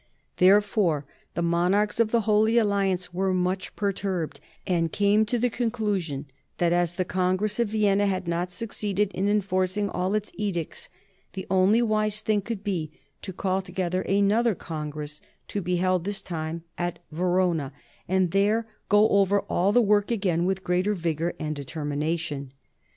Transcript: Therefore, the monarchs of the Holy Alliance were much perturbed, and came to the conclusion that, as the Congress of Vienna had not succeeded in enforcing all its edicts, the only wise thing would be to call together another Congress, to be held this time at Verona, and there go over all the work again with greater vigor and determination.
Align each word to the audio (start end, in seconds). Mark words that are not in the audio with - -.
Therefore, 0.37 1.05
the 1.35 1.43
monarchs 1.43 1.99
of 1.99 2.09
the 2.09 2.21
Holy 2.21 2.57
Alliance 2.57 3.13
were 3.13 3.35
much 3.35 3.75
perturbed, 3.75 4.39
and 4.65 4.91
came 4.91 5.27
to 5.27 5.37
the 5.37 5.51
conclusion 5.51 6.25
that, 6.57 6.73
as 6.73 6.93
the 6.93 7.05
Congress 7.05 7.59
of 7.59 7.67
Vienna 7.67 8.07
had 8.07 8.27
not 8.27 8.51
succeeded 8.51 9.11
in 9.13 9.29
enforcing 9.29 9.91
all 9.91 10.15
its 10.15 10.31
edicts, 10.33 10.89
the 11.33 11.45
only 11.51 11.83
wise 11.83 12.21
thing 12.21 12.41
would 12.49 12.63
be 12.63 12.89
to 13.21 13.31
call 13.31 13.61
together 13.61 14.01
another 14.01 14.55
Congress, 14.55 15.21
to 15.49 15.61
be 15.61 15.75
held 15.75 16.03
this 16.03 16.23
time 16.23 16.63
at 16.79 16.97
Verona, 17.11 17.71
and 18.07 18.31
there 18.31 18.65
go 18.89 19.07
over 19.09 19.41
all 19.41 19.71
the 19.71 19.83
work 19.83 20.09
again 20.09 20.45
with 20.45 20.63
greater 20.63 20.95
vigor 20.95 21.35
and 21.37 21.55
determination. 21.55 22.51